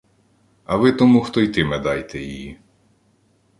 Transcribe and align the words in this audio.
А 0.65 0.75
ви 0.77 0.91
тому, 0.91 1.21
хто 1.21 1.41
йтиме, 1.41 1.79
дайте 1.79 2.19
її. 2.19 2.59